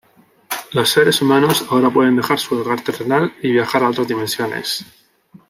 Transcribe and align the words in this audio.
Los 0.71 0.89
seres 0.89 1.21
humanos 1.21 1.63
ahora 1.69 1.91
pueden 1.91 2.15
dejar 2.15 2.39
su 2.39 2.55
hogar 2.59 2.81
terrenal 2.81 3.35
y 3.43 3.51
viajar 3.51 3.83
a 3.83 3.89
otras 3.91 4.07
dimensiones. 4.07 4.83